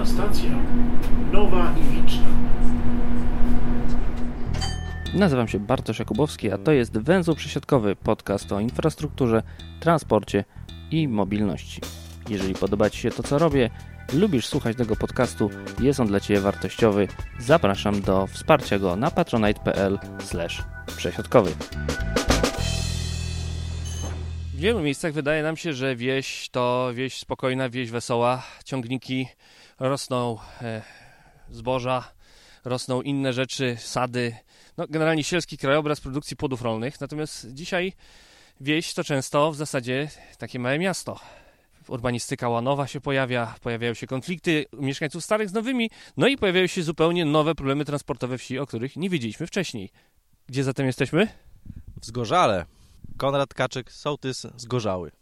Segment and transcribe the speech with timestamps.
[0.00, 0.50] Następna stacja
[1.32, 2.26] Nowa Iwiczna.
[5.14, 9.42] Nazywam się Bartosz Jakubowski, a to jest Węzeł Przesiadkowy, podcast o infrastrukturze,
[9.80, 10.44] transporcie
[10.90, 11.80] i mobilności.
[12.28, 13.70] Jeżeli podoba Ci się to, co robię,
[14.12, 15.50] lubisz słuchać tego podcastu,
[15.80, 17.08] jest on dla Ciebie wartościowy,
[17.38, 19.98] zapraszam do wsparcia go na patronite.pl
[20.96, 21.50] przesiadkowy.
[24.54, 29.26] W wielu miejscach wydaje nam się, że wieś to wieś spokojna, wieś wesoła, ciągniki
[29.80, 30.82] rosną e,
[31.50, 32.12] zboża,
[32.64, 34.36] rosną inne rzeczy, sady,
[34.76, 37.00] no, generalnie sielski krajobraz produkcji płodów rolnych.
[37.00, 37.92] Natomiast dzisiaj
[38.60, 41.20] wieś to często w zasadzie takie małe miasto.
[41.88, 46.82] Urbanistyka łanowa się pojawia, pojawiają się konflikty mieszkańców starych z nowymi, no i pojawiają się
[46.82, 49.90] zupełnie nowe problemy transportowe wsi, o których nie wiedzieliśmy wcześniej.
[50.46, 51.28] Gdzie zatem jesteśmy?
[52.00, 52.66] W Zgorzale.
[53.16, 55.19] Konrad Kaczyk, sołtys Zgorzały.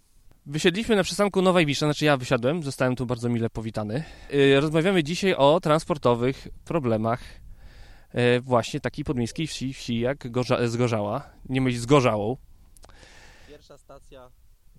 [0.51, 4.05] Wysiedliśmy na przystanku Nowa Iwisza, znaczy ja wysiadłem, zostałem tu bardzo mile powitany.
[4.31, 7.21] Yy, rozmawiamy dzisiaj o transportowych problemach
[8.15, 12.37] yy, właśnie takiej podmiejskiej wsi, wsi jak Gorza, Zgorzała, nie myśl Zgorzałą.
[13.49, 14.31] Pierwsza stacja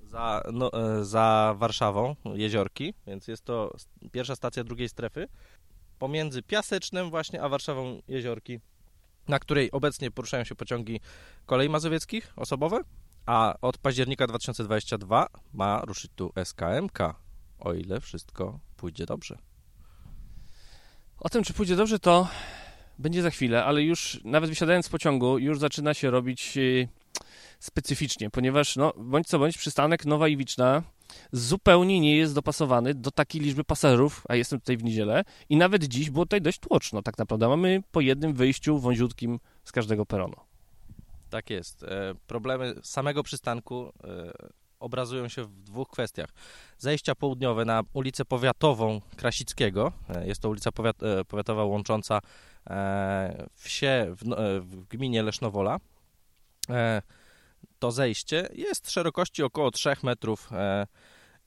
[0.01, 3.75] za, no, e, za Warszawą, Jeziorki, więc jest to
[4.11, 5.27] pierwsza stacja drugiej strefy.
[5.99, 8.59] Pomiędzy Piasecznem właśnie, a Warszawą Jeziorki,
[9.27, 10.99] na której obecnie poruszają się pociągi
[11.45, 12.81] kolei mazowieckich osobowe,
[13.29, 16.99] a od października 2022 ma ruszyć tu SKMK,
[17.59, 19.37] o ile wszystko pójdzie dobrze.
[21.19, 22.27] O tym, czy pójdzie dobrze, to
[22.99, 26.87] będzie za chwilę, ale już nawet wysiadając z pociągu, już zaczyna się robić yy,
[27.59, 30.83] specyficznie, ponieważ no, bądź co bądź przystanek Nowa Iwiczna
[31.31, 35.83] zupełnie nie jest dopasowany do takiej liczby pasażerów, a jestem tutaj w niedzielę i nawet
[35.83, 37.49] dziś było tutaj dość tłoczno tak naprawdę.
[37.49, 40.48] Mamy po jednym wyjściu wąziutkim z każdego peronu.
[41.29, 41.83] Tak jest.
[41.83, 44.31] E, Problemy samego przystanku e,
[44.79, 46.29] obrazują się w dwóch kwestiach.
[46.77, 49.91] Zejścia południowe na ulicę Powiatową Krasickiego.
[50.09, 52.19] E, Jest to ulica powiat, powiatowa łącząca
[53.55, 55.77] wsie w, no- w gminie Lesznowola.
[57.79, 60.49] To zejście jest szerokości około 3 metrów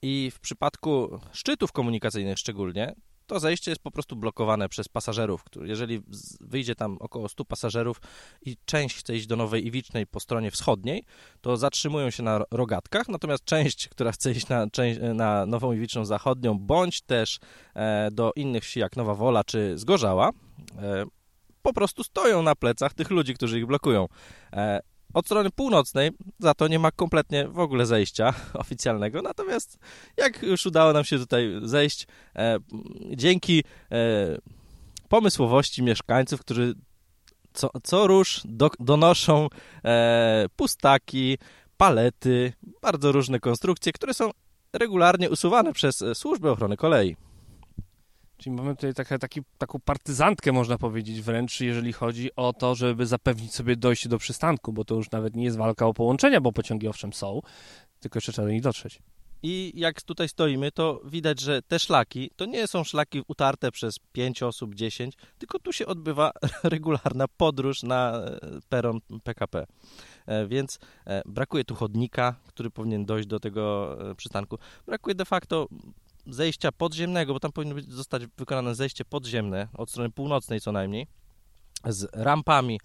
[0.02, 2.94] i w przypadku szczytów komunikacyjnych szczególnie
[3.26, 5.44] to zejście jest po prostu blokowane przez pasażerów.
[5.62, 6.02] Jeżeli
[6.40, 8.00] wyjdzie tam około 100 pasażerów
[8.42, 11.04] i część chce iść do Nowej Iwicznej po stronie wschodniej,
[11.40, 14.66] to zatrzymują się na rogatkach, natomiast część, która chce iść na,
[15.14, 17.38] na Nową Iwiczną Zachodnią, bądź też
[17.74, 20.30] e, do innych wsi jak Nowa Wola czy Zgorzała,
[20.78, 21.04] e,
[21.62, 24.08] po prostu stoją na plecach tych ludzi, którzy ich blokują.
[25.14, 29.78] Od strony północnej za to nie ma kompletnie w ogóle zejścia oficjalnego, natomiast
[30.16, 32.06] jak już udało nam się tutaj zejść,
[32.36, 32.58] e,
[33.16, 34.38] dzięki e,
[35.08, 36.74] pomysłowości mieszkańców, którzy
[37.52, 39.48] co, co rusz do, donoszą
[39.84, 41.38] e, pustaki,
[41.76, 42.52] palety,
[42.82, 44.30] bardzo różne konstrukcje, które są
[44.72, 47.16] regularnie usuwane przez e, służby ochrony kolei.
[48.42, 53.06] Czyli mamy tutaj taka, taki, taką partyzantkę, można powiedzieć wręcz, jeżeli chodzi o to, żeby
[53.06, 56.52] zapewnić sobie dojście do przystanku, bo to już nawet nie jest walka o połączenia, bo
[56.52, 57.40] pociągi owszem są,
[58.00, 58.98] tylko jeszcze trzeba do nich dotrzeć.
[59.42, 63.98] I jak tutaj stoimy, to widać, że te szlaki to nie są szlaki utarte przez
[64.12, 66.32] 5 osób, 10, tylko tu się odbywa
[66.62, 68.38] regularna podróż na e,
[68.68, 69.66] peron PKP.
[70.26, 74.58] E, Więc e, brakuje tu chodnika, który powinien dojść do tego przystanku.
[74.86, 75.68] Brakuje de facto
[76.26, 81.06] zejścia podziemnego, bo tam powinno być, zostać wykonane zejście podziemne od strony północnej co najmniej,
[81.84, 82.80] z rampami,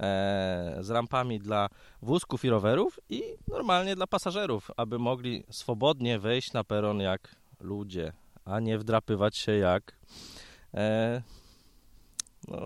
[0.00, 1.68] e, z rampami dla
[2.02, 8.12] wózków i rowerów i normalnie dla pasażerów, aby mogli swobodnie wejść na peron jak ludzie,
[8.44, 9.96] a nie wdrapywać się jak.
[10.74, 11.22] E,
[12.48, 12.58] no,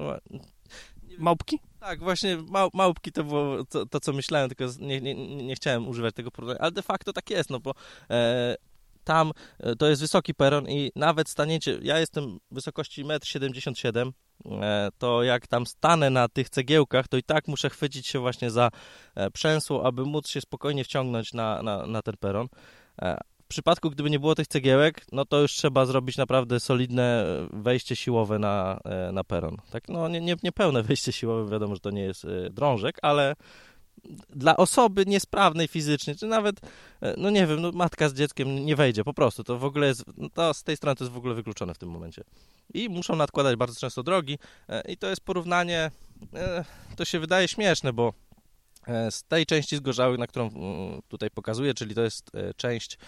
[1.19, 1.61] Małpki?
[1.87, 5.15] tak, właśnie mał, małpki to było to, to, co myślałem, tylko nie, nie
[5.45, 7.75] nie chciałem używać tego porównania, ale de facto tak jest, no bo
[8.11, 8.57] e,
[9.07, 14.13] tam e, to jest wysoki peron i nawet staniecie, ja jestem wysokości 1,77
[14.45, 18.19] m, e, to jak tam stanę na tych cegiełkach, to i tak muszę chwycić się
[18.19, 18.71] właśnie za
[19.15, 22.49] e, przęsło, aby móc się spokojnie wciągnąć na, na, na ten peron.
[23.43, 27.97] W przypadku, gdyby nie było tych cegiełek, no to już trzeba zrobić naprawdę solidne wejście
[27.97, 28.81] siłowe na,
[29.13, 29.57] na peron.
[29.71, 33.35] Tak, no nie, nie, nie pełne wejście siłowe, wiadomo, że to nie jest drążek, ale
[34.31, 36.61] dla osoby niesprawnej fizycznie, czy nawet,
[37.01, 39.45] e, no nie wiem, no matka z dzieckiem nie wejdzie po prostu.
[39.45, 41.79] To w ogóle jest, no to z tej strony to jest w ogóle wykluczone w
[41.79, 42.25] tym momencie.
[42.75, 44.39] I muszą nadkładać bardzo często drogi
[44.69, 45.91] e, i to jest porównanie,
[46.35, 46.65] e,
[46.97, 48.13] to się wydaje śmieszne, bo
[49.11, 52.99] z tej części zgorzały, na którą mm, tutaj pokazuję, czyli to jest część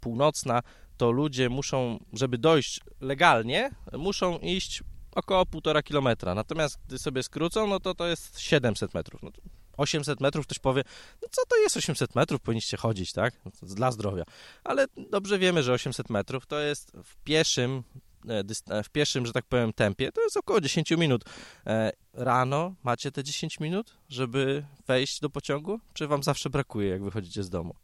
[0.00, 0.62] północna,
[0.96, 4.82] to ludzie muszą, żeby dojść legalnie, muszą iść
[5.14, 6.34] około półtora kilometra.
[6.34, 9.22] Natomiast gdy sobie skrócą, no to to jest 700 metrów.
[9.22, 9.42] No to
[9.76, 10.82] 800 metrów, ktoś powie,
[11.22, 13.34] no co to jest 800 metrów, powinniście chodzić, tak?
[13.44, 14.24] No Dla zdrowia.
[14.64, 17.82] Ale dobrze wiemy, że 800 metrów to jest w pieszym
[18.28, 21.24] e, e, w pieszym, że tak powiem, tempie, to jest około 10 minut.
[21.66, 27.04] E, Rano macie te 10 minut, żeby wejść do pociągu, czy wam zawsze brakuje, jak
[27.04, 27.74] wychodzicie z domu?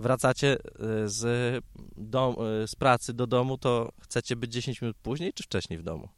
[0.00, 0.56] Wracacie
[1.04, 1.64] z,
[1.96, 2.36] dom,
[2.66, 6.08] z pracy do domu, to chcecie być 10 minut później, czy wcześniej w domu?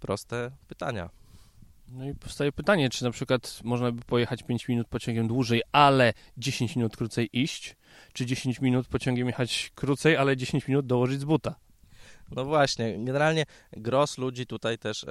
[0.00, 1.23] Proste pytania.
[1.94, 6.12] No i powstaje pytanie, czy na przykład można by pojechać 5 minut pociągiem dłużej, ale
[6.38, 7.76] 10 minut krócej iść,
[8.12, 11.54] czy 10 minut pociągiem jechać krócej, ale 10 minut dołożyć z buta.
[12.30, 15.06] No właśnie, generalnie gros ludzi tutaj też e,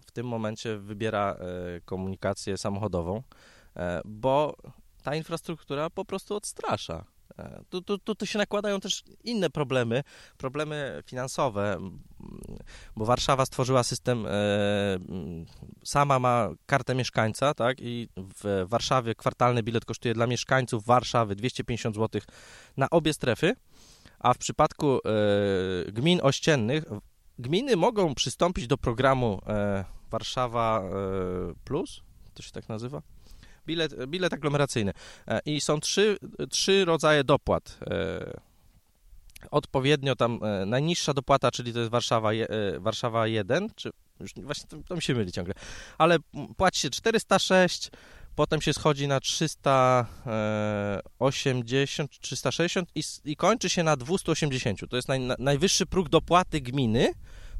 [0.00, 3.22] w tym momencie wybiera e, komunikację samochodową,
[3.76, 4.56] e, bo
[5.02, 7.04] ta infrastruktura po prostu odstrasza.
[7.68, 10.02] Tu, tu, tu, tu się nakładają też inne problemy,
[10.36, 11.78] problemy finansowe,
[12.96, 14.30] bo Warszawa stworzyła system, e,
[15.84, 21.96] sama ma kartę mieszkańca, tak, i w Warszawie kwartalny bilet kosztuje dla mieszkańców Warszawy 250
[21.96, 22.20] zł
[22.76, 23.56] na obie strefy,
[24.18, 26.84] a w przypadku e, gmin ościennych
[27.38, 30.82] gminy mogą przystąpić do programu e, Warszawa
[31.64, 32.02] Plus,
[32.34, 33.02] to się tak nazywa?
[33.66, 34.92] Bilet, bilet aglomeracyjny.
[35.46, 36.18] I są trzy,
[36.50, 37.78] trzy rodzaje dopłat.
[39.44, 42.46] E, odpowiednio tam e, najniższa dopłata, czyli to jest Warszawa, e,
[42.80, 45.54] Warszawa 1, czy już właśnie to, to mi się myli ciągle,
[45.98, 46.16] ale
[46.56, 47.90] płaci się 406,
[48.36, 54.80] potem się schodzi na 380, 360 i, s- i kończy się na 280.
[54.90, 57.12] To jest naj, na, najwyższy próg dopłaty gminy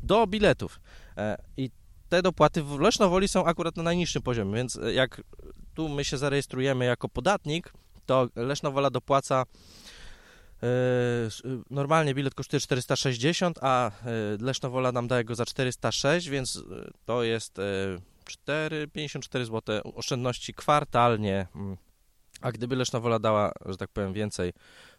[0.03, 0.81] do biletów.
[1.17, 1.71] E, I
[2.09, 5.23] te dopłaty w Lesznowoli są akurat na najniższym poziomie, więc e, jak
[5.75, 7.73] tu my się zarejestrujemy jako podatnik,
[8.07, 9.45] to Lesznowola dopłaca e,
[11.71, 13.93] normalnie bilet kosztuje 460, a e,
[14.41, 17.63] Lesznowola nam daje go za 406, więc e, to jest e,
[18.25, 21.47] 4, 54 zł oszczędności kwartalnie.
[21.55, 21.77] mm.
[22.41, 24.53] A gdyby Lesznowola dała, że tak powiem, więcej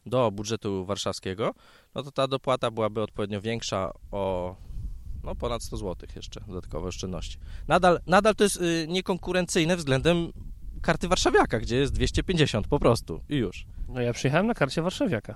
[0.06, 1.54] do budżetu warszawskiego,
[1.96, 4.56] no to ta dopłata byłaby odpowiednio większa o
[5.24, 7.38] no, ponad 100 zł jeszcze dodatkowe oszczędności.
[7.68, 10.32] Nadal, nadal to jest y, niekonkurencyjne względem
[10.86, 13.66] karty warszawiaka, gdzie jest 250 po prostu i już.
[13.88, 15.36] No ja przyjechałem na karcie warszawiaka.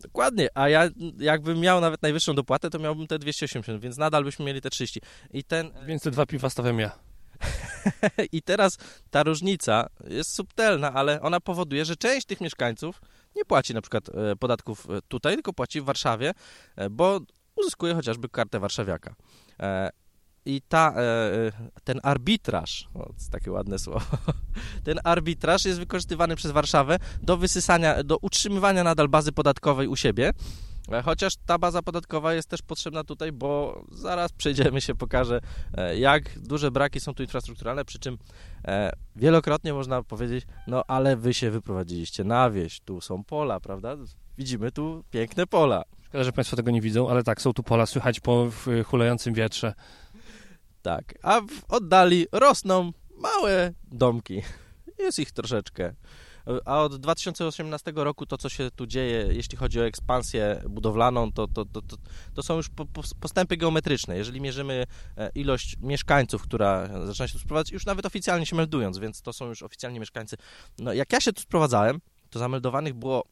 [0.00, 0.88] Dokładnie, a ja
[1.18, 5.00] jakbym miał nawet najwyższą dopłatę, to miałbym te 280, więc nadal byśmy mieli te 30.
[5.30, 6.98] I ten Więc te dwa piwa stawiam ja.
[8.32, 8.78] I teraz
[9.10, 13.00] ta różnica jest subtelna, ale ona powoduje, że część tych mieszkańców
[13.36, 16.32] nie płaci na przykład e, podatków e, tutaj, tylko płaci w Warszawie,
[16.76, 17.20] e, bo
[17.56, 19.14] uzyskuje chociażby kartę warszawiaka.
[20.48, 21.52] I ta, e, e,
[21.84, 24.06] ten arbitraż, o, takie ładne słowo,
[24.84, 30.32] ten arbitraż jest wykorzystywany przez Warszawę do wysysania, do utrzymywania nadal bazy podatkowej u siebie,
[30.92, 35.40] E, Chociaż ta baza podatkowa jest też potrzebna tutaj, bo zaraz przejdziemy się, pokażę,
[35.96, 38.18] jak duże braki są tu infrastrukturalne, przy czym
[39.16, 43.96] wielokrotnie można powiedzieć, no ale wy się wyprowadziliście na wieś, tu są pola, prawda?
[44.38, 45.84] Widzimy tu piękne pola.
[46.08, 49.34] Szkoda, że Państwo tego nie widzą, ale tak, są tu pola, słychać po w hulającym
[49.34, 49.74] wietrze.
[50.88, 54.42] Tak, a w oddali rosną małe domki.
[54.98, 55.94] Jest ich troszeczkę.
[56.64, 61.48] A od 2018 roku to, co się tu dzieje, jeśli chodzi o ekspansję budowlaną, to,
[61.48, 61.80] to, to,
[62.34, 64.16] to, są już po, po, postępy geometryczne.
[64.16, 64.86] Jeżeli mierzymy
[65.16, 69.32] e, ilość mieszkańców, która zaczyna się tu sprowadzać, już nawet oficjalnie się meldując, więc to
[69.32, 70.36] są już oficjalnie mieszkańcy.
[70.78, 72.00] No, jak ja się tu sprowadzałem,
[72.30, 73.24] to zameldowanych było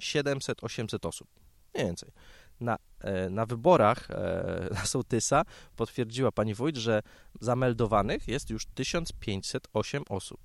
[0.00, 1.28] 700-800 osób.
[1.74, 2.10] Mniej więcej.
[2.60, 5.42] Na, e, na wyborach e, na sołtysa
[5.76, 7.02] potwierdziła pani wójt, że
[7.40, 10.40] zameldowanych jest już 1508 osób.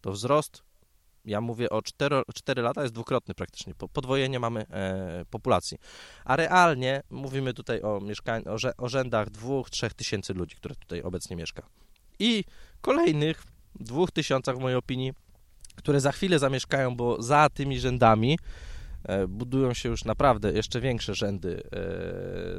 [0.00, 0.62] To wzrost,
[1.24, 3.74] ja mówię o 4, 4 lata, jest dwukrotny praktycznie.
[3.74, 5.78] Po- Podwojenie mamy e, populacji.
[6.24, 8.42] A realnie mówimy tutaj o, mieszkań,
[8.78, 11.62] o, rzędach 2-3 tysięcy ludzi, które tutaj obecnie mieszka.
[12.18, 12.44] I
[12.80, 13.44] kolejnych
[13.74, 15.12] dwóch tysiącach w mojej opinii,
[15.76, 18.38] które za chwilę zamieszkają, bo za tymi rzędami
[19.28, 21.70] budują się już naprawdę jeszcze większe rzędy e,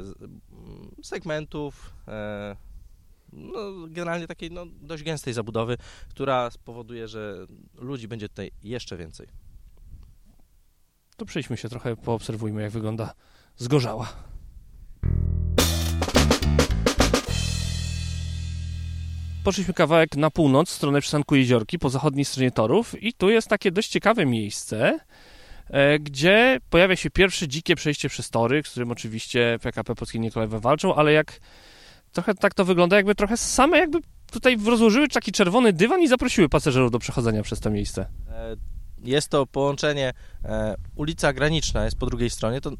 [0.03, 0.39] z- m,
[1.03, 2.55] segmentów, e,
[3.33, 3.57] no,
[3.87, 5.77] generalnie takiej no, dość gęstej zabudowy,
[6.09, 7.45] która spowoduje, że
[7.75, 9.27] ludzi będzie tutaj jeszcze więcej.
[11.17, 13.13] To przejdźmy się trochę, poobserwujmy, jak wygląda
[13.57, 14.13] zgorzała.
[19.43, 23.47] Poszliśmy kawałek na północ, w stronę przystanku Jeziorki, po zachodniej stronie torów i tu jest
[23.47, 24.99] takie dość ciekawe miejsce, e,
[25.99, 30.95] gdzie pojawia się pierwsze dzikie przejście przez tory, z którym oczywiście PKP Polskie Niekolajewe walczą,
[30.95, 31.39] ale jak
[32.11, 33.99] trochę tak to wygląda, jakby trochę same jakby
[34.31, 38.05] tutaj rozłożyły taki czerwony dywan i zaprosiły pasażerów do przechodzenia przez to miejsce.
[38.29, 38.55] E,
[39.03, 40.13] Jest to połączenie,
[40.45, 42.71] e, ulica Graniczna jest po drugiej stronie, to,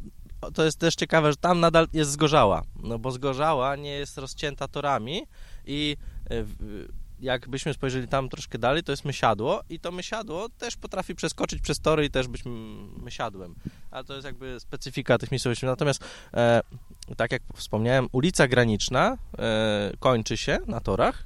[0.53, 4.67] to jest też ciekawe, że tam nadal jest Zgorzała, no bo Zgorzała nie jest rozcięta
[4.67, 5.21] torami
[5.65, 5.97] i
[6.29, 6.45] e,
[7.23, 11.79] jakbyśmy spojrzeli tam troszkę dalej, to jest mysiadło i to mysiadło też potrafi przeskoczyć przez
[11.79, 12.41] tory i też być
[12.97, 13.55] mysiadłem.
[13.91, 15.65] Ale to jest jakby specyfika tych miejscowości.
[15.65, 16.03] Natomiast
[16.33, 16.61] e,
[17.17, 21.23] tak jak wspomniałem, ulica graniczna e, kończy się na torach.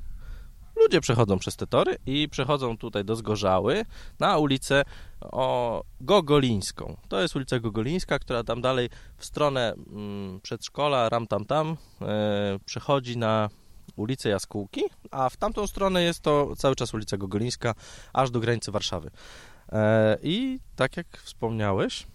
[0.75, 3.85] Ludzie przechodzą przez te tory i przechodzą tutaj do Zgorzały
[4.19, 4.83] na ulicę
[5.21, 6.97] o Gogolińską.
[7.07, 9.73] To jest ulica Gogolińska, która tam dalej w stronę
[10.41, 13.49] przedszkola, ram tam tam, e, przechodzi na
[13.97, 17.75] ulicę Jaskółki, a w tamtą stronę jest to cały czas ulica Gogolińska,
[18.13, 19.11] aż do granicy Warszawy.
[19.71, 22.07] E, I tak jak wspomniałeś,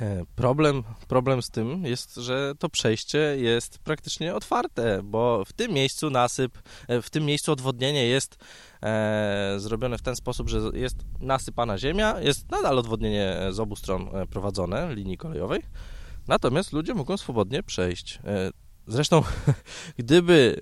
[0.00, 5.72] e, Problem, problem z tym jest, że to przejście jest praktycznie otwarte, bo w tym
[5.72, 8.36] miejscu nasyp, e, w tym miejscu odwodnienie jest
[9.56, 14.94] zrobione w ten sposób, że jest nasypana ziemia, jest nadal odwodnienie z obu stron prowadzone
[14.94, 15.62] linii kolejowej,
[16.28, 18.18] natomiast ludzie mogą swobodnie przejść.
[18.86, 19.22] Zresztą,
[19.98, 20.60] gdyby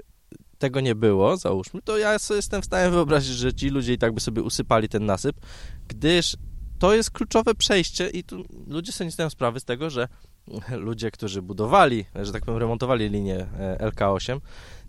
[0.61, 3.99] tego nie było, załóżmy, to ja sobie jestem w stanie wyobrazić, że ci ludzie i
[3.99, 5.37] tak by sobie usypali ten nasyp,
[5.89, 6.37] gdyż
[6.79, 10.09] to jest kluczowe przejście i tu ludzie sobie nie zdają sprawy z tego, że
[10.89, 14.41] ludzie, którzy budowali, że tak powiem, remontowali linię e, LK8,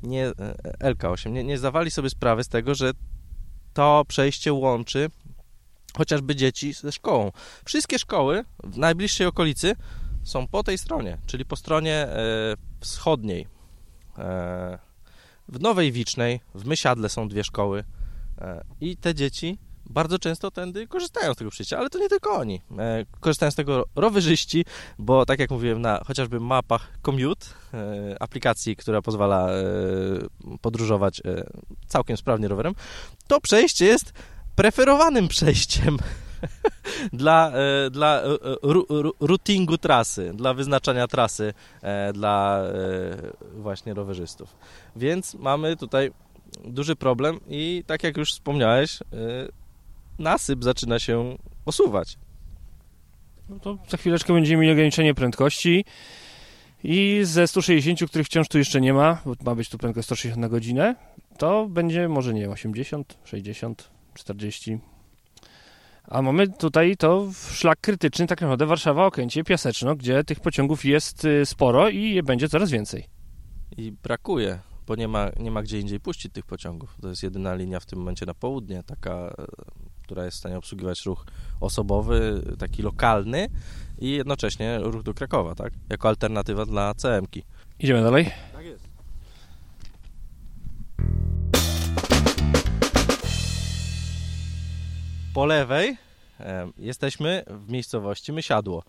[0.04, 2.92] nie, e, LK8, nie, nie zdawali sobie sprawy z tego, że
[3.74, 5.10] to przejście łączy
[5.98, 7.32] chociażby dzieci ze szkołą.
[7.66, 9.76] Wszystkie szkoły w najbliższej okolicy
[10.24, 13.48] są po tej stronie, czyli po stronie e, wschodniej.
[15.48, 17.84] W Nowej Wicznej, w Mysiadle są dwie szkoły
[18.42, 22.32] e, i te dzieci bardzo często tędy korzystają z tego przejścia, ale to nie tylko
[22.32, 22.62] oni.
[22.80, 24.66] E, korzystają z tego rowerzyści,
[25.00, 29.50] bo tak jak mówiłem, na chociażby mapach Commute, e, aplikacji, która pozwala
[30.62, 31.22] podróżować
[31.88, 32.74] całkiem sprawnie rowerem,
[33.28, 34.14] to przejście jest
[34.56, 35.98] preferowanym przejściem
[37.14, 38.28] dla, e, dla e,
[39.20, 42.64] routingu trasy, dla wyznaczania trasy e, dla
[43.54, 44.58] właśnie rowerzystów.
[44.96, 46.12] Więc mamy tutaj
[46.66, 49.00] duży problem i tak jak już wspomniałeś,
[50.20, 52.18] nasyp zaczyna się osuwać.
[53.50, 55.86] No to za chwileczkę będziemy mieli ograniczenie prędkości
[56.84, 60.42] i ze 160, których wciąż tu jeszcze nie ma, bo ma być tu prędkość 160
[60.42, 60.96] na godzinę,
[61.38, 64.80] to będzie może nie 80, 60, 40,
[66.04, 71.26] a mamy tutaj to szlak krytyczny, tak naprawdę Warszawa, Okęcie, Piaseczno, gdzie tych pociągów jest
[71.26, 73.06] y, sporo i będzie coraz więcej.
[73.78, 76.96] I brakuje, bo nie ma, nie ma gdzie indziej puścić tych pociągów.
[77.02, 79.46] To jest jedyna linia w tym momencie na południe, taka, e,
[80.04, 81.26] która jest w stanie obsługiwać ruch
[81.60, 83.48] osobowy, taki lokalny
[84.00, 85.74] i jednocześnie ruch do Krakowa, tak?
[85.90, 87.44] Jako alternatywa dla CM-ki.
[87.80, 88.32] Idziemy dalej?
[95.34, 95.98] Po lewej
[96.78, 98.84] jesteśmy w miejscowości Mysiadło.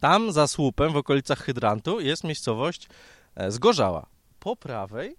[0.00, 2.88] Tam za słupem, w okolicach hydrantu, jest miejscowość
[3.34, 4.06] e, Zgorzała.
[4.40, 5.16] Po prawej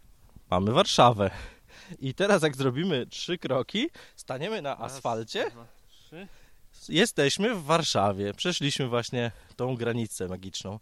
[0.52, 1.32] mamy Warszawę.
[2.00, 5.52] I teraz jak zrobimy trzy kroki, staniemy na asfalcie.
[6.90, 8.34] Jesteśmy w Warszawie.
[8.34, 10.80] Przeszliśmy właśnie tą granicę magiczną.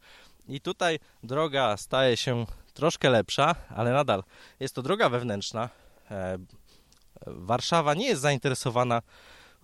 [0.48, 4.24] I tutaj droga staje się troszkę lepsza, ale nadal
[4.60, 5.70] jest to droga wewnętrzna.
[6.12, 6.38] E,
[7.28, 9.02] Warszawa nie jest zainteresowana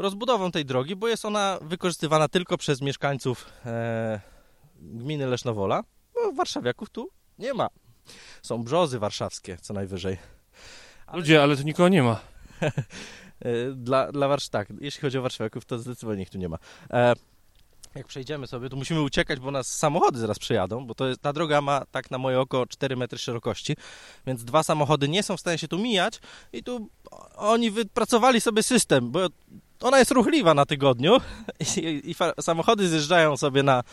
[0.01, 4.21] rozbudową tej drogi, bo jest ona wykorzystywana tylko przez mieszkańców e,
[4.75, 5.83] gminy Lesznowola.
[6.15, 7.67] No, warszawiaków tu nie ma.
[8.41, 10.17] Są brzozy warszawskie co najwyżej.
[11.07, 11.17] Ale...
[11.17, 12.19] Ludzie, ale tu nikogo nie ma.
[13.45, 14.49] E, dla, dla Warsz...
[14.49, 16.57] tak, jeśli chodzi o warszawiaków, to zdecydowanie ich tu nie ma.
[16.89, 17.13] E,
[17.95, 21.33] jak przejdziemy sobie, to musimy uciekać, bo nas samochody zaraz przejadą, bo to jest, ta
[21.33, 23.75] droga ma tak na moje oko 4 metry szerokości,
[24.27, 26.19] więc dwa samochody nie są w stanie się tu mijać
[26.53, 26.89] i tu
[27.35, 29.19] oni wypracowali sobie system, bo
[29.81, 31.17] ona jest ruchliwa na tygodniu
[31.77, 33.83] i, i samochody zjeżdżają sobie na,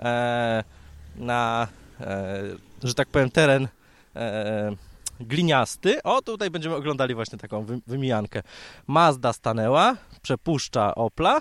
[0.00, 0.64] e,
[1.16, 1.68] na
[2.00, 2.42] e,
[2.82, 3.68] że tak powiem, teren
[4.16, 4.76] e,
[5.20, 6.02] gliniasty.
[6.02, 8.42] O, tutaj będziemy oglądali właśnie taką wy, wymijankę.
[8.86, 11.40] Mazda stanęła, przepuszcza Opla,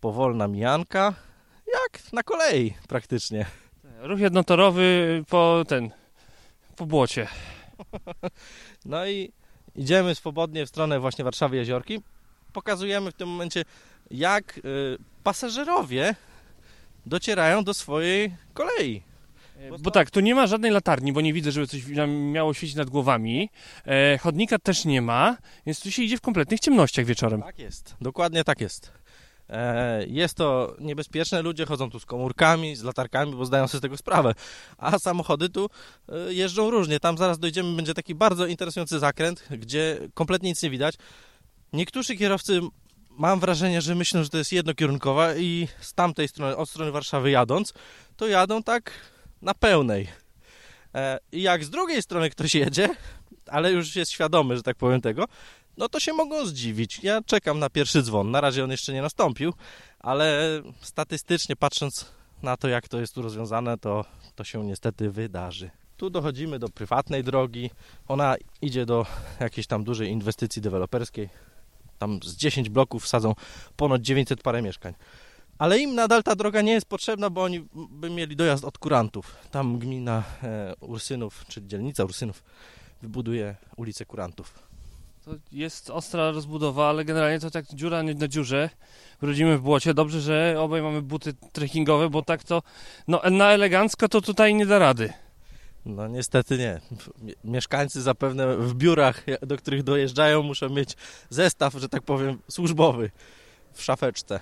[0.00, 1.14] powolna mijanka,
[1.66, 3.46] jak na kolei praktycznie.
[4.00, 5.90] Ruch jednotorowy po ten,
[6.76, 7.26] po błocie.
[8.84, 9.32] No i
[9.74, 12.02] idziemy swobodnie w stronę właśnie Warszawy Jeziorki
[12.56, 13.64] pokazujemy w tym momencie,
[14.10, 14.62] jak y,
[15.22, 16.14] pasażerowie
[17.06, 19.02] docierają do swojej kolei.
[19.70, 22.76] Bo, bo tak, tu nie ma żadnej latarni, bo nie widzę, żeby coś miało świecić
[22.76, 23.50] nad głowami.
[23.86, 25.36] E, chodnika też nie ma,
[25.66, 27.42] więc tu się idzie w kompletnych ciemnościach wieczorem.
[27.42, 28.92] Tak jest, dokładnie tak jest.
[29.48, 33.82] E, jest to niebezpieczne, ludzie chodzą tu z komórkami, z latarkami, bo zdają sobie z
[33.82, 34.34] tego sprawę.
[34.78, 35.68] A samochody tu
[36.08, 37.00] e, jeżdżą różnie.
[37.00, 40.94] Tam zaraz dojdziemy, będzie taki bardzo interesujący zakręt, gdzie kompletnie nic nie widać.
[41.76, 42.60] Niektórzy kierowcy
[43.10, 47.30] mam wrażenie, że myślą, że to jest jednokierunkowa i z tamtej strony, od strony Warszawy
[47.30, 47.72] jadąc,
[48.16, 48.90] to jadą tak
[49.42, 50.08] na pełnej.
[50.94, 52.88] E, I jak z drugiej strony ktoś jedzie,
[53.46, 55.24] ale już jest świadomy, że tak powiem tego,
[55.76, 57.00] no to się mogą zdziwić.
[57.02, 58.30] Ja czekam na pierwszy dzwon.
[58.30, 59.52] Na razie on jeszcze nie nastąpił,
[59.98, 64.04] ale statystycznie patrząc na to, jak to jest tu rozwiązane, to,
[64.34, 65.70] to się niestety wydarzy.
[65.96, 67.70] Tu dochodzimy do prywatnej drogi.
[68.08, 69.06] Ona idzie do
[69.40, 71.28] jakiejś tam dużej inwestycji deweloperskiej.
[71.98, 73.34] Tam z 10 bloków sadzą
[73.76, 74.94] ponad 900 parę mieszkań.
[75.58, 79.36] Ale im nadal ta droga nie jest potrzebna, bo oni by mieli dojazd od kurantów.
[79.50, 82.42] Tam gmina e, Ursynów, czy dzielnica Ursynów
[83.02, 84.66] wybuduje ulicę kurantów.
[85.24, 88.70] To jest ostra rozbudowa, ale generalnie to tak dziura nie na dziurze.
[89.20, 89.94] Wrodzimy w błocie.
[89.94, 92.62] Dobrze, że obaj mamy buty trekkingowe, bo tak to
[93.08, 95.12] no, na elegancko to tutaj nie da rady.
[95.86, 96.80] No niestety nie.
[97.22, 100.96] Mie- Mieszkańcy zapewne w biurach, do których dojeżdżają, muszą mieć
[101.30, 103.10] zestaw, że tak powiem, służbowy
[103.72, 104.40] w szafeczce.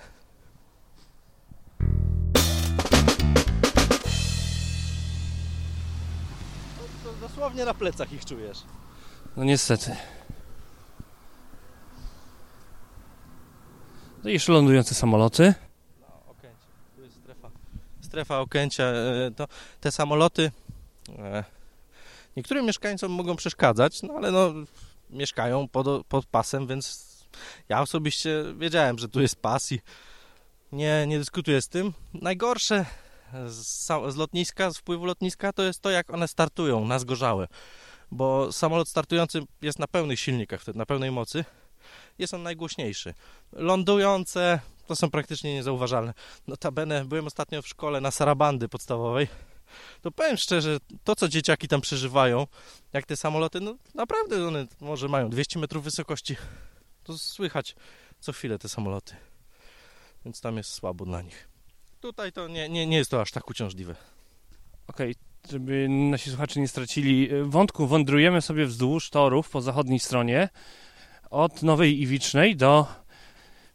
[7.03, 8.57] To dosłownie na plecach ich czujesz.
[9.37, 9.95] No niestety.
[14.23, 15.53] No i jeszcze lądujące samoloty.
[16.01, 16.57] No, Okęcie.
[16.95, 17.49] Tu jest strefa,
[18.01, 18.83] strefa Okęcia.
[18.83, 19.47] E, To
[19.81, 20.51] te samoloty
[22.37, 24.53] niektórym mieszkańcom mogą przeszkadzać, no ale no,
[25.09, 27.05] mieszkają pod, pod pasem, więc
[27.69, 29.79] ja osobiście wiedziałem, że tu jest pas i
[30.71, 31.93] nie, nie dyskutuję z tym.
[32.13, 32.85] Najgorsze
[33.47, 37.47] z, z lotniska, z wpływu lotniska, to jest to, jak one startują na zgorzałe.
[38.11, 41.45] Bo samolot startujący jest na pełnych silnikach, wtedy na pełnej mocy.
[42.19, 43.13] Jest on najgłośniejszy.
[43.51, 46.13] Lądujące to są praktycznie niezauważalne.
[46.47, 49.27] Notabene byłem ostatnio w szkole na Sarabandy podstawowej.
[50.01, 52.47] To powiem szczerze, to co dzieciaki tam przeżywają,
[52.93, 56.35] jak te samoloty, no naprawdę one może mają 200 metrów wysokości.
[57.03, 57.75] To słychać
[58.19, 59.15] co chwilę te samoloty.
[60.25, 61.47] Więc tam jest słabo dla nich.
[62.01, 63.95] Tutaj to nie, nie, nie jest to aż tak uciążliwe.
[64.87, 65.15] Okej,
[65.51, 70.49] żeby nasi słuchacze nie stracili e, wątku, wędrujemy sobie wzdłuż torów po zachodniej stronie
[71.29, 72.87] od Nowej Iwicznej do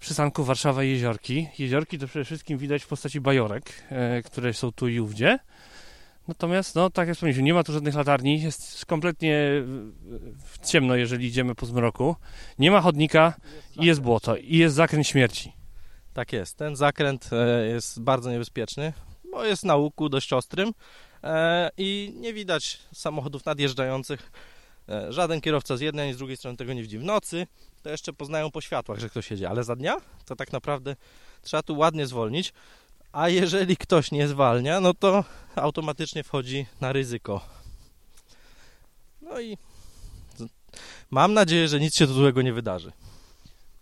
[0.00, 1.46] przystanku Warszawa-Jeziorki.
[1.58, 5.38] Jeziorki to przede wszystkim widać w postaci bajorek, e, które są tu i ówdzie.
[6.28, 9.50] Natomiast, no tak jak wspomnieliśmy, nie ma tu żadnych latarni, jest kompletnie
[10.66, 12.16] ciemno, jeżeli idziemy po zmroku.
[12.58, 13.34] Nie ma chodnika
[13.76, 15.52] i jest błoto, i jest zakręt śmierci.
[16.14, 16.56] Tak jest.
[16.56, 18.92] Ten zakręt e, jest bardzo niebezpieczny,
[19.32, 20.72] bo jest na łuku dość ostrym
[21.24, 24.32] e, i nie widać samochodów nadjeżdżających.
[24.88, 26.98] E, Żaden kierowca z jednej ani z drugiej strony tego nie widzi.
[26.98, 27.46] W nocy
[27.82, 30.96] to jeszcze poznają po światłach, że ktoś jedzie, ale za dnia to tak naprawdę
[31.42, 32.52] trzeba tu ładnie zwolnić.
[33.12, 35.24] A jeżeli ktoś nie zwalnia, no to
[35.56, 37.40] automatycznie wchodzi na ryzyko.
[39.22, 39.58] No i
[41.10, 42.92] mam nadzieję, że nic się tu złego nie wydarzy.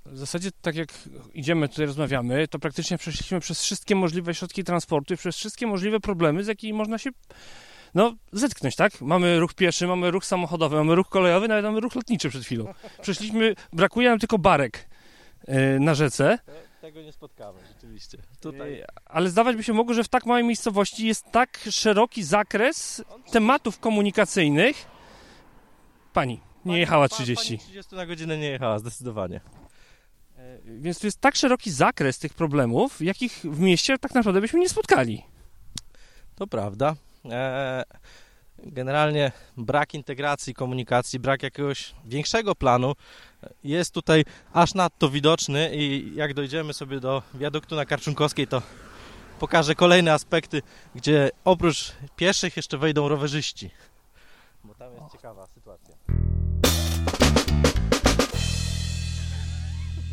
[0.06, 0.88] W zasadzie tak jak
[1.34, 6.00] idziemy tutaj, rozmawiamy, to praktycznie przeszliśmy przez wszystkie możliwe środki transportu i przez wszystkie możliwe
[6.00, 7.10] problemy, z jakimi można się
[7.94, 9.00] no, zetknąć, tak?
[9.00, 12.74] Mamy ruch pieszy, mamy ruch samochodowy, mamy ruch kolejowy, nawet mamy ruch lotniczy przed chwilą.
[13.02, 14.88] Przeszliśmy, brakuje nam tylko barek
[15.46, 16.38] e, na rzece,
[16.80, 18.18] Tego nie spotkamy rzeczywiście.
[18.40, 18.84] Tutaj.
[19.06, 23.78] ale zdawać by się mogło, że w tak małej miejscowości jest tak szeroki zakres tematów
[23.78, 24.86] komunikacyjnych.
[26.12, 27.46] Pani, nie jechała 30.
[27.46, 29.40] Pani 30 na godzinę nie jechała, zdecydowanie.
[30.36, 34.60] E, Więc to jest tak szeroki zakres tych problemów, jakich w mieście tak naprawdę byśmy
[34.60, 35.22] nie spotkali.
[36.36, 36.94] To prawda.
[37.24, 37.84] Eee,
[38.58, 42.94] generalnie brak integracji, komunikacji, brak jakiegoś większego planu
[43.64, 48.62] jest tutaj aż nadto widoczny i jak dojdziemy sobie do wiaduktu na Karczunkowskiej, to
[49.40, 50.62] pokażę kolejne aspekty,
[50.94, 53.70] gdzie oprócz pieszych jeszcze wejdą rowerzyści.
[54.64, 55.94] Bo tam jest ciekawa sytuacja.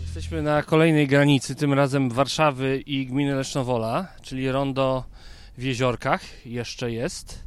[0.01, 5.03] Jesteśmy na kolejnej granicy, tym razem Warszawy i gminy Lesznowola, czyli rondo
[5.57, 7.43] w Jeziorkach jeszcze jest.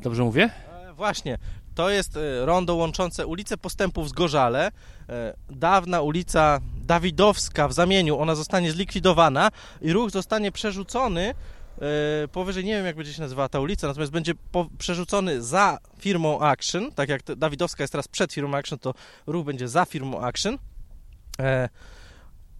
[0.00, 0.50] Dobrze mówię?
[0.68, 1.38] E, Właśnie,
[1.76, 4.70] to jest e, rondo łączące ulicę Postępów z Gorzale.
[5.08, 9.50] E, Dawna ulica Dawidowska w zamieniu, ona zostanie zlikwidowana
[9.82, 11.34] i ruch zostanie przerzucony
[11.78, 14.32] e, powyżej, nie wiem jak będzie się nazywała ta ulica, natomiast będzie
[14.78, 18.94] przerzucony za firmą Action, tak jak Dawidowska jest teraz przed firmą Action, to
[19.26, 20.58] ruch będzie za firmą Action.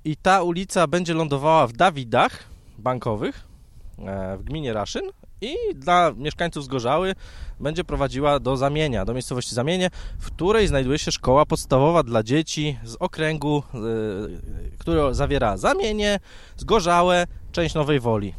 [0.05, 2.45] I ta ulica będzie lądowała w Dawidach
[2.79, 3.45] bankowych
[4.39, 5.03] w gminie Raszyn
[5.41, 7.15] i dla mieszkańców Zgorzały
[7.61, 12.79] będzie prowadziła do Zamienia, do miejscowości Zamienie, w której znajduje się szkoła podstawowa dla dzieci
[12.85, 13.63] z okręgu,
[14.73, 16.21] y, który zawiera Zamienie,
[16.57, 18.35] Zgorzałe, część Nowej Woli.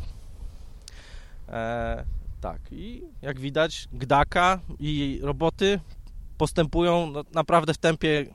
[1.50, 2.06] E,
[2.42, 5.80] tak, i jak widać, Gdaka i roboty
[6.38, 8.26] postępują no, naprawdę w tempie.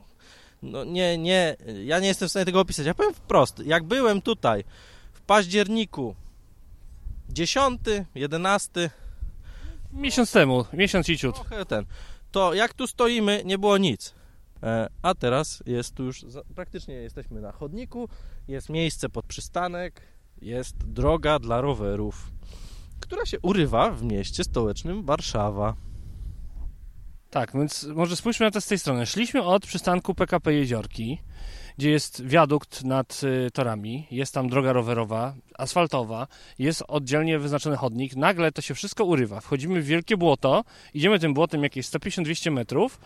[0.61, 2.85] No nie, nie, ja nie jestem w stanie tego opisać.
[2.85, 4.63] Ja powiem wprost, jak byłem tutaj
[5.13, 6.15] w październiku
[7.29, 7.81] 10,
[8.15, 8.89] 11,
[9.93, 11.35] Miesiąc temu, miesiąc i ciut.
[11.35, 11.85] trochę ten.
[12.31, 14.13] To jak tu stoimy, nie było nic.
[14.63, 18.09] E, a teraz jest tu już, praktycznie jesteśmy na chodniku,
[18.47, 20.01] jest miejsce pod przystanek,
[20.41, 22.31] jest droga dla rowerów.
[22.99, 25.75] która się urywa w mieście stołecznym Warszawa.
[27.29, 29.05] Tak, więc może spójrzmy na to z tej strony.
[29.05, 31.21] Szliśmy od przystanku PKP Jeziorki,
[31.77, 36.27] gdzie jest wiadukt nad y, torami, jest tam droga rowerowa, asfaltowa,
[36.59, 38.15] jest oddzielnie wyznaczony chodnik.
[38.15, 39.41] Nagle to się wszystko urywa.
[39.41, 42.99] Wchodzimy w wielkie błoto, idziemy tym błotem jakieś 150-200 metrów.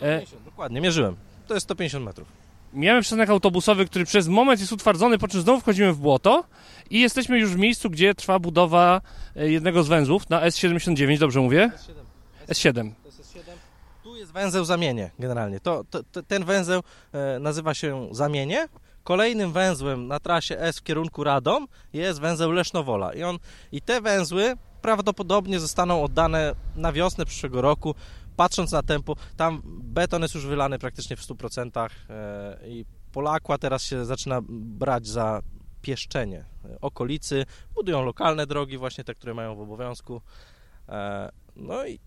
[0.00, 1.16] E, Dokładnie, mierzyłem.
[1.46, 2.28] To jest 150 metrów.
[2.72, 6.44] Mijamy przystanek autobusowy, który przez moment jest utwardzony, po czym znowu wchodzimy w błoto
[6.90, 9.00] i jesteśmy już w miejscu, gdzie trwa budowa
[9.36, 11.70] e, jednego z węzłów na S79, dobrze mówię?
[12.48, 12.90] S7.
[14.02, 15.60] Tu jest węzeł Zamienie generalnie.
[15.60, 16.82] To, to, to, ten węzeł
[17.12, 18.68] e, nazywa się Zamienie.
[19.04, 23.14] Kolejnym węzłem na trasie S w kierunku Radom jest węzeł Lesznowola.
[23.14, 23.38] I, on,
[23.72, 27.94] I te węzły prawdopodobnie zostaną oddane na wiosnę przyszłego roku.
[28.36, 33.82] Patrząc na tempo, tam beton jest już wylany praktycznie w 100% e, i Polakła teraz
[33.82, 35.42] się zaczyna brać za
[35.82, 37.46] pieszczenie e, okolicy.
[37.74, 40.20] Budują lokalne drogi, właśnie te, które mają w obowiązku.
[40.88, 42.00] E, no i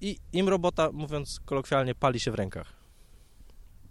[0.00, 2.72] i im robota, mówiąc kolokwialnie, pali się w rękach.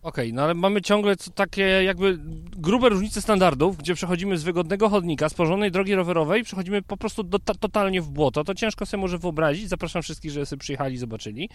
[0.01, 2.19] Okej, no ale mamy ciągle takie jakby
[2.57, 7.23] grube różnice standardów, gdzie przechodzimy z wygodnego chodnika, z porządnej drogi rowerowej przechodzimy po prostu
[7.23, 8.43] do, ta, totalnie w błoto.
[8.43, 9.69] To ciężko sobie może wyobrazić.
[9.69, 11.49] Zapraszam wszystkich, żeby sobie przyjechali i zobaczyli.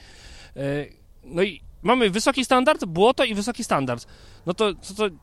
[0.56, 0.86] E,
[1.24, 4.06] No i mamy wysoki standard, błoto i wysoki standard.
[4.46, 5.14] No to co to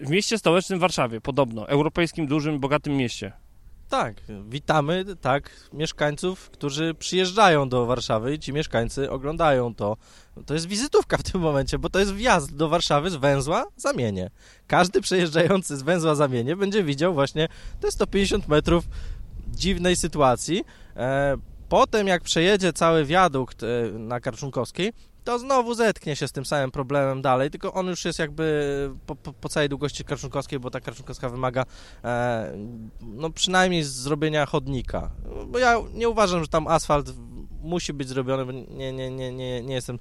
[0.00, 3.32] w mieście stołecznym Warszawie, podobno, europejskim, dużym, bogatym mieście.
[3.92, 4.14] Tak,
[4.48, 9.96] witamy tak mieszkańców, którzy przyjeżdżają do Warszawy i ci mieszkańcy oglądają to.
[10.46, 14.30] To jest wizytówka w tym momencie, bo to jest wjazd do Warszawy z węzła Zamienie.
[14.66, 17.48] Każdy przejeżdżający z węzła Zamienie będzie widział właśnie
[17.80, 18.84] te 150 metrów
[19.48, 20.64] dziwnej sytuacji.
[20.96, 21.36] E,
[21.68, 23.66] potem jak przejedzie cały wiadukt e,
[23.98, 24.92] na Karczunkowskiej,
[25.24, 29.16] to znowu zetknie się z tym samym problemem dalej, tylko on już jest jakby po,
[29.16, 31.64] po, po całej długości Karczunkowskiej, bo ta Karczunkowska wymaga
[32.04, 32.52] e,
[33.00, 35.10] no przynajmniej zrobienia chodnika.
[35.46, 37.10] Bo ja nie uważam, że tam asfalt
[37.62, 39.98] musi być zrobiony, bo nie, nie, nie, nie, nie jestem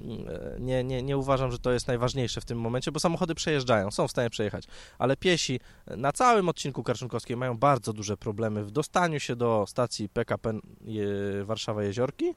[0.00, 3.90] e, nie, nie, nie uważam, że to jest najważniejsze w tym momencie, bo samochody przejeżdżają,
[3.90, 4.64] są w stanie przejechać,
[4.98, 10.08] ale piesi na całym odcinku Karczunkowskiej mają bardzo duże problemy w dostaniu się do stacji
[10.08, 10.52] PKP
[10.84, 12.34] je- Warszawa-Jeziorki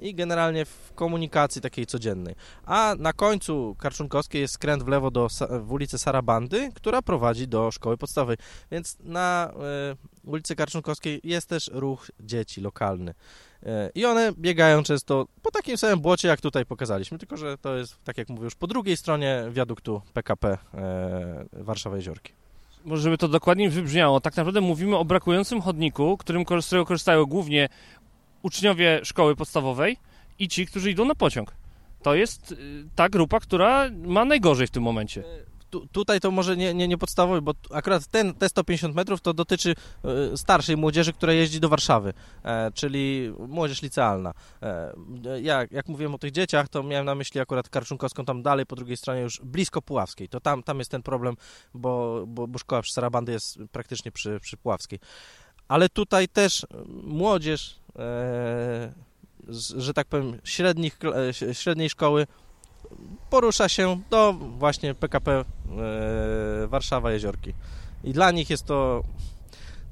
[0.00, 2.34] i generalnie w komunikacji takiej codziennej.
[2.66, 5.28] A na końcu Karczunkowskiej jest skręt w lewo do,
[5.60, 8.36] w ulicy Sarabandy, która prowadzi do szkoły podstawowej.
[8.70, 13.14] Więc na e, ulicy Karczunkowskiej jest też ruch dzieci lokalny.
[13.62, 17.76] E, I one biegają często po takim samym błocie, jak tutaj pokazaliśmy, tylko że to
[17.76, 22.32] jest, tak jak mówię, już po drugiej stronie wiaduktu PKP e, Warszawa-Jeziorki.
[22.84, 27.26] Może żeby to dokładniej wybrzmiało, tak naprawdę mówimy o brakującym chodniku, którym, z którego korzystają
[27.26, 27.68] głównie
[28.42, 29.96] uczniowie szkoły podstawowej
[30.38, 31.52] i ci, którzy idą na pociąg.
[32.02, 32.56] To jest y,
[32.94, 35.24] ta grupa, która ma najgorzej w tym momencie.
[35.70, 39.34] Tu, tutaj to może nie, nie, nie podstawowy, bo akurat ten, te 150 metrów to
[39.34, 39.74] dotyczy
[40.04, 42.12] e, starszej młodzieży, która jeździ do Warszawy,
[42.44, 44.34] e, czyli młodzież licealna.
[44.62, 44.94] E,
[45.42, 48.76] jak, jak mówiłem o tych dzieciach, to miałem na myśli akurat Karczunkowską tam dalej, po
[48.76, 50.28] drugiej stronie już blisko Puławskiej.
[50.28, 51.36] To tam, tam jest ten problem,
[51.74, 54.98] bo, bo, bo szkoła przy Sarabandy jest praktycznie przy, przy Puławskiej.
[55.68, 56.66] Ale tutaj też
[57.02, 57.87] młodzież, e, z,
[59.76, 60.98] że tak powiem, średnich,
[61.48, 62.26] e, średniej szkoły
[63.30, 65.44] porusza się do właśnie PKP e,
[66.66, 67.54] Warszawa Jeziorki.
[68.04, 69.02] I dla nich jest to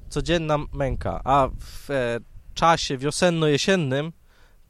[0.09, 2.21] codzienna męka, a w e,
[2.55, 4.13] czasie wiosenno-jesiennym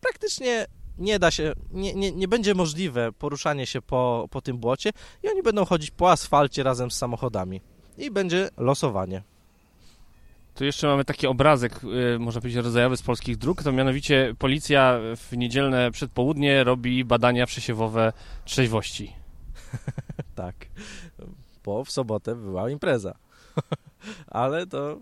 [0.01, 0.67] praktycznie
[0.99, 4.91] nie da się, nie, nie, nie będzie możliwe poruszanie się po, po tym błocie
[5.23, 7.61] i oni będą chodzić po asfalcie razem z samochodami.
[7.99, 9.23] I będzie losowanie.
[10.57, 11.81] Tu jeszcze mamy taki obrazek,
[12.15, 17.47] y, można powiedzieć, rodzajowy z polskich dróg, to mianowicie policja w niedzielne przedpołudnie robi badania
[17.47, 18.13] przesiewowe
[18.45, 19.13] trzeźwości.
[20.35, 20.55] Tak,
[21.65, 23.15] bo w sobotę była impreza.
[24.27, 25.01] Ale to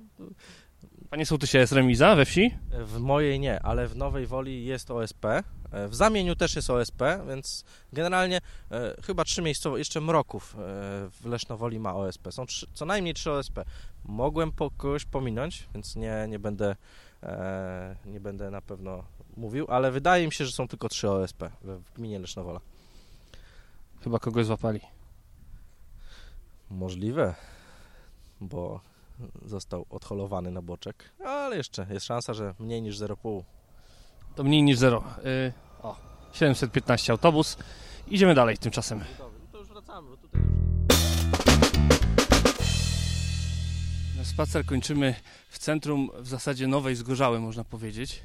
[1.14, 2.54] Panie sołtysie, jest remiza we wsi?
[2.84, 5.24] W mojej nie, ale w Nowej Woli jest OSP.
[5.24, 5.42] E,
[5.88, 8.40] W Zamieniu też jest OSP, więc generalnie
[8.70, 10.58] e, chyba trzy miejscowe, jeszcze Mroków e,
[11.10, 12.32] w Lesznowoli ma OSP.
[12.32, 13.64] Są trzy, co najmniej trzy OSP.
[14.04, 16.76] Mogłem po, kogoś pominąć, więc nie, nie, będę,
[17.22, 19.04] e, nie będę na pewno
[19.36, 22.60] mówił, ale wydaje mi się, że są tylko trzy OSP w, gminie Lesznowola.
[24.04, 24.80] Chyba kogoś złapali.
[26.70, 27.34] Możliwe,
[28.40, 28.80] bo
[29.44, 33.42] został odholowany na boczek, ale jeszcze jest szansa, że mniej niż 0,5.
[34.34, 35.04] To mniej niż zero.
[35.24, 35.96] Y, o,
[36.32, 37.56] 715 autobus.
[38.08, 39.04] Idziemy dalej tymczasem.
[39.52, 40.40] To już wracamy, bo tutaj
[44.24, 45.14] Spacer kończymy
[45.48, 48.22] w centrum w zasadzie Nowej Zgorzały, można powiedzieć.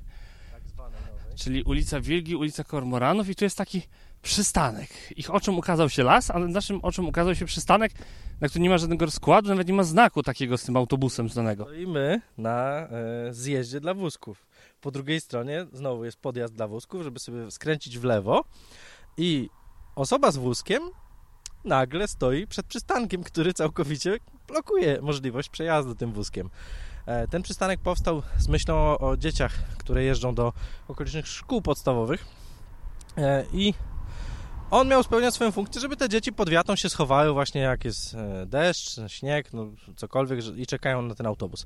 [0.52, 1.36] tak zwane nowej.
[1.36, 3.82] Czyli ulica Wilgi, ulica Kormoranów i tu jest taki
[4.22, 4.90] przystanek.
[5.16, 7.92] Ich oczom ukazał się las, ale naszym oczom ukazał się przystanek,
[8.42, 11.64] na którym nie ma żadnego rozkładu, nawet nie ma znaku takiego z tym autobusem znanego.
[11.64, 12.90] Stoimy na e,
[13.34, 14.46] zjeździe dla wózków.
[14.82, 18.44] Po drugiej stronie znowu jest podjazd dla wózków, żeby sobie skręcić w lewo
[19.18, 19.50] i
[19.96, 20.84] osoba z wózkiem
[21.66, 24.18] nagle stoi przed przystankiem, który całkowicie
[24.50, 26.50] blokuje możliwość przejazdu tym wózkiem.
[27.06, 30.54] E, ten przystanek powstał z myślą o, o dzieciach, które jeżdżą do
[30.88, 32.26] okolicznych szkół podstawowych
[33.18, 33.74] e, i
[34.72, 38.14] on miał spełniać swoją funkcję, żeby te dzieci pod wiatą się schowały właśnie jak jest
[38.14, 41.66] e, deszcz, śnieg, no cokolwiek i czekają na ten autobus.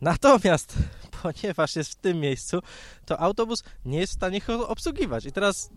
[0.00, 0.74] Natomiast,
[1.22, 2.60] ponieważ jest w tym miejscu,
[3.06, 5.24] to autobus nie jest w stanie ich obsługiwać.
[5.24, 5.70] I teraz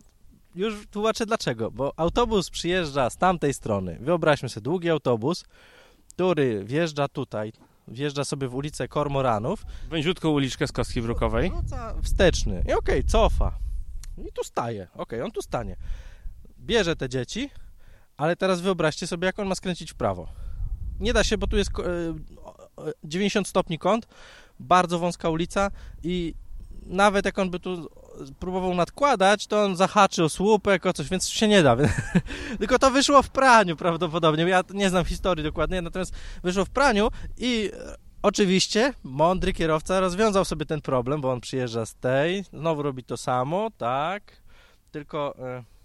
[0.56, 1.72] już tłumaczę dlaczego.
[1.72, 3.98] Bo autobus przyjeżdża z tamtej strony.
[4.02, 5.46] Wyobraźmy sobie długi autobus,
[6.16, 7.54] który wjeżdża tutaj,
[7.88, 9.66] wjeżdża sobie w ulicę Kormoranów.
[9.90, 11.50] Węziutką uliczkę z Kostki Wrókowej.
[11.50, 13.58] Wróca wsteczny i okej, okay, cofa.
[14.28, 14.84] I tu staje.
[14.84, 15.76] Okej, okay, on tu stanie
[16.66, 17.50] bierze te dzieci,
[18.18, 20.28] ale teraz wyobraźcie sobie, jak on ma skręcić w prawo.
[21.00, 21.72] Nie da się, bo tu jest
[23.04, 24.08] 90 e, stopni kąt,
[24.60, 25.72] bardzo wąska ulica
[26.04, 26.34] i
[26.86, 27.90] nawet jak on by tu
[28.40, 31.78] próbował nadkładać, to on zahaczy o słupek, o coś, więc się nie da.
[32.60, 34.44] Tylko to wyszło w praniu prawdopodobnie.
[34.44, 40.46] Ja nie znam historii dokładnie, natomiast wyszło w praniu i e, oczywiście mądry kierowca rozwiązał
[40.46, 44.42] sobie ten problem, bo on przyjeżdża z tej, znowu robi to samo, tak,
[44.92, 45.36] tylko...
[45.40, 45.76] Yy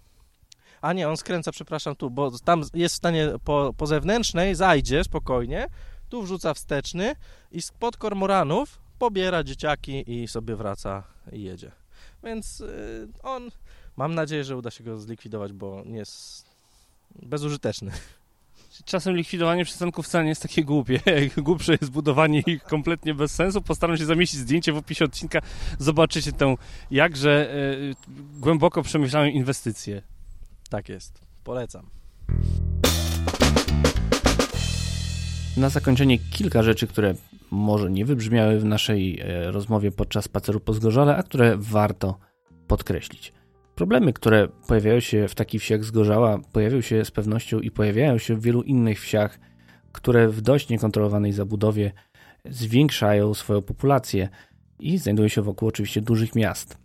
[0.81, 5.03] a nie, on skręca, przepraszam, tu, bo tam jest w stanie po, po zewnętrznej, zajdzie
[5.03, 5.67] spokojnie,
[6.09, 7.15] tu wrzuca wsteczny
[7.51, 11.80] i spod kormoranów pobiera dzieciaki i sobie wraca i jedzie.
[12.23, 13.49] Więc yy, on,
[13.97, 16.45] mam nadzieję, że uda się go zlikwidować, bo nie jest
[17.21, 17.91] bezużyteczny.
[18.85, 20.99] Czasem likwidowanie przystanków wcale nie jest takie głupie.
[21.37, 23.61] Głupsze jest budowanie ich kompletnie bez sensu.
[23.61, 25.39] Postaram się zamieścić zdjęcie w opisie odcinka.
[25.79, 26.55] Zobaczycie tę
[26.91, 27.53] jakże
[28.07, 30.01] yy, głęboko przemyślaną inwestycję.
[30.69, 31.21] Tak jest.
[31.43, 31.89] Polecam.
[35.57, 37.15] Na zakończenie kilka rzeczy, które
[37.51, 42.19] może nie wybrzmiały w naszej e, rozmowie podczas spaceru po Zgorzale, a które warto
[42.67, 43.33] podkreślić.
[43.75, 48.35] Problemy, które pojawiają się w takich wsiach Zgorzała, pojawiają się z pewnością i pojawiają się
[48.35, 49.39] w wielu innych wsiach,
[49.91, 51.91] które w dość niekontrolowanej zabudowie
[52.45, 54.29] zwiększają swoją populację
[54.79, 56.77] i znajdują się wokół oczywiście dużych miast.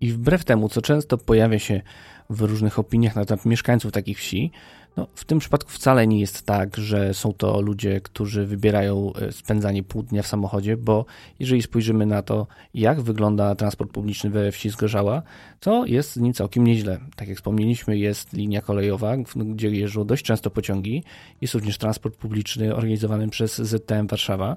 [0.00, 1.82] I wbrew temu, co często pojawia się
[2.30, 4.50] w różnych opiniach na temat mieszkańców takich wsi,
[4.96, 9.32] no, w tym przypadku wcale nie jest tak, że są to ludzie, którzy wybierają e,
[9.32, 11.04] spędzanie pół dnia w samochodzie, bo
[11.38, 15.22] jeżeli spojrzymy na to, jak wygląda transport publiczny we wsi Zgorzała,
[15.60, 17.00] to jest z nim całkiem nieźle.
[17.16, 21.04] Tak jak wspomnieliśmy, jest linia kolejowa, gdzie jeżdżą dość często pociągi.
[21.40, 24.56] Jest również transport publiczny organizowany przez ZTM Warszawa.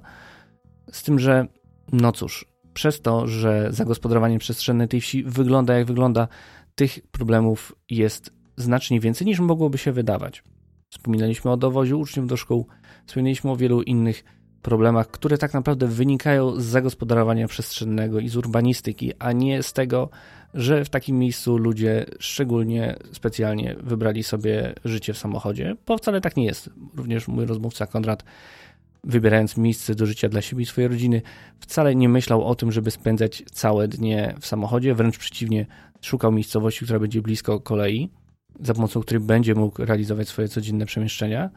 [0.92, 1.48] Z tym, że
[1.92, 6.28] no cóż, przez to, że zagospodarowanie przestrzenne tej wsi wygląda jak wygląda,
[6.76, 10.44] tych problemów jest znacznie więcej niż mogłoby się wydawać.
[10.90, 12.68] Wspominaliśmy o dowozie uczniów do szkół,
[13.06, 14.24] wspominaliśmy o wielu innych
[14.62, 20.10] problemach, które tak naprawdę wynikają z zagospodarowania przestrzennego i z urbanistyki, a nie z tego,
[20.54, 26.38] że w takim miejscu ludzie szczególnie specjalnie wybrali sobie życie w samochodzie, bo wcale tak
[26.38, 26.70] nie jest.
[26.96, 28.24] Również mój rozmówca Konrad
[29.04, 31.22] wybierając miejsce do życia dla siebie i swojej rodziny,
[31.60, 35.66] wcale nie myślał o tym, żeby spędzać całe dnie w samochodzie, wręcz przeciwnie,
[36.02, 38.10] szukał miejscowości, która będzie blisko kolei,
[38.60, 41.50] za pomocą której będzie mógł realizować swoje codzienne przemieszczenia.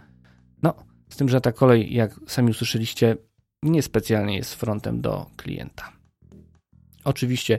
[0.62, 0.74] No,
[1.08, 3.16] z tym, że ta kolej, jak sami usłyszeliście,
[3.62, 5.92] niespecjalnie jest frontem do klienta.
[7.04, 7.58] Oczywiście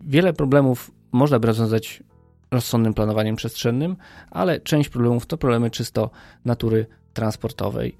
[0.00, 2.02] wiele problemów można by rozwiązać
[2.50, 3.96] rozsądnym planowaniem przestrzennym,
[4.30, 6.10] ale część problemów to problemy czysto
[6.44, 7.98] natury transportowej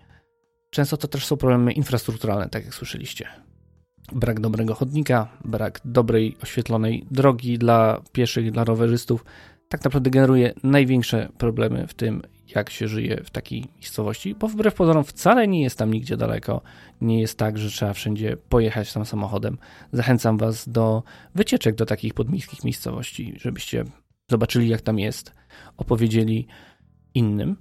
[0.70, 3.26] Często to też są problemy infrastrukturalne, tak jak słyszeliście.
[4.12, 9.24] Brak dobrego chodnika, brak dobrej oświetlonej drogi dla pieszych, dla rowerzystów,
[9.70, 12.22] tak naprawdę generuje największe problemy w tym,
[12.54, 16.62] jak się żyje w takiej miejscowości, bo wbrew pozorom wcale nie jest tam nigdzie daleko.
[17.00, 19.58] Nie jest tak, że trzeba wszędzie pojechać tam samochodem.
[19.92, 21.02] Zachęcam Was do
[21.34, 23.84] wycieczek do takich podmiejskich miejscowości, żebyście
[24.30, 25.34] zobaczyli, jak tam jest,
[25.76, 26.46] opowiedzieli
[27.14, 27.56] innym.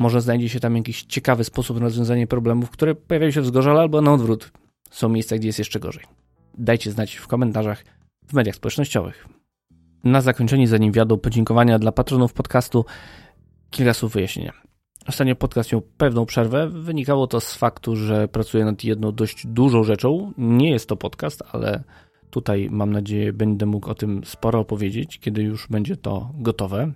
[0.00, 3.80] Może znajdzie się tam jakiś ciekawy sposób na rozwiązanie problemów, które pojawiają się w Zgorzale
[3.80, 4.52] albo na odwrót.
[4.90, 6.04] Są miejsca, gdzie jest jeszcze gorzej.
[6.58, 7.84] Dajcie znać w komentarzach
[8.26, 9.37] w mediach społecznościowych.
[10.04, 12.84] Na zakończenie, zanim wiadą podziękowania dla patronów podcastu,
[13.70, 14.52] kilka słów wyjaśnienia.
[15.08, 16.68] Ostatnio podcast miał pewną przerwę.
[16.68, 20.32] Wynikało to z faktu, że pracuję nad jedną dość dużą rzeczą.
[20.38, 21.82] Nie jest to podcast, ale
[22.30, 26.92] tutaj mam nadzieję będę mógł o tym sporo opowiedzieć, kiedy już będzie to gotowe.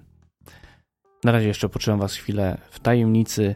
[1.24, 3.54] Na razie jeszcze potrzymam Was chwilę w tajemnicy.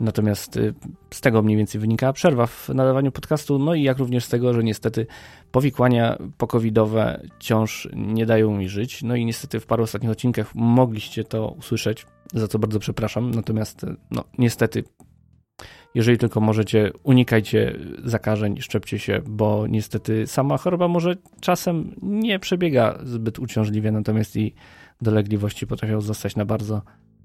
[0.00, 0.74] Natomiast y,
[1.14, 4.52] z tego mniej więcej wynika przerwa w nadawaniu podcastu, no i jak również z tego,
[4.52, 5.06] że niestety
[5.50, 9.02] powikłania pokowidowe wciąż nie dają mi żyć.
[9.02, 13.30] No i niestety w paru ostatnich odcinkach mogliście to usłyszeć, za co bardzo przepraszam.
[13.30, 14.84] Natomiast y, no niestety
[15.96, 22.98] jeżeli tylko możecie, unikajcie zakażeń, szczepcie się, bo niestety sama choroba może czasem nie przebiega
[23.04, 24.54] zbyt uciążliwie, natomiast i
[25.00, 26.82] dolegliwości potrafią zostać na bardzo,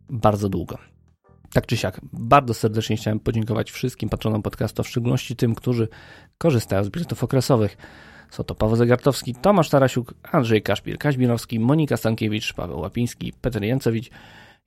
[0.10, 0.78] bardzo długo.
[1.54, 5.88] Tak czy siak, bardzo serdecznie chciałem podziękować wszystkim patronom podcastu, w szczególności tym, którzy
[6.38, 7.78] korzystają z biletów okresowych.
[8.30, 14.10] Są to Paweł Zagartowski, Tomasz Tarasiuk, Andrzej Kaszpir, Kaźmirowski, Monika Stankiewicz, Paweł Łapiński, Peter Jancowicz,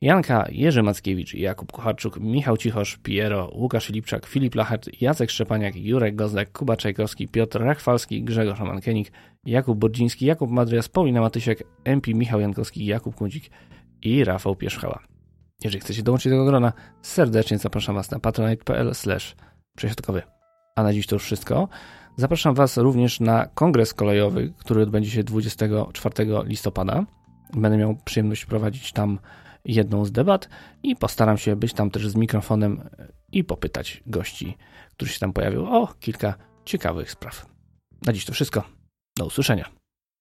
[0.01, 6.17] Janka, Jerzy Mackiewicz, Jakub Kucharczuk, Michał Cichosz, Piero, Łukasz Lipczak, Filip Lachert, Jacek Szczepaniak, Jurek
[6.17, 9.13] Gozlek, Kuba Czajkowski, Piotr Rachwalski, Grzegorz Mankenik,
[9.47, 13.51] Jakub Bordziński, Jakub Madrias, Paulina Matysiak, MP Michał Jankowski, Jakub Kundzik
[14.03, 15.14] i Rafał Pierzchała.
[15.65, 16.73] Jeżeli chcecie dołączyć do tego grona,
[17.03, 18.93] serdecznie zapraszam Was na patronite.pl
[19.77, 20.23] przesiadkowy.
[20.77, 21.69] A na dziś to już wszystko.
[22.17, 27.05] Zapraszam Was również na kongres kolejowy, który odbędzie się 24 listopada.
[27.53, 29.19] Będę miał przyjemność prowadzić tam
[29.65, 30.49] jedną z debat
[30.83, 32.91] i postaram się być tam też z mikrofonem
[33.33, 34.57] i popytać gości,
[34.93, 37.47] którzy się tam pojawią o kilka ciekawych spraw.
[38.07, 38.63] Na dziś to wszystko.
[39.19, 39.84] Do usłyszenia.